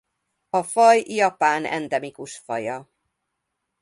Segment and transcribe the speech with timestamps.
[0.49, 2.89] A faj Japán endemikus faja.